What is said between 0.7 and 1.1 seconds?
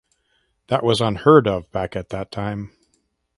was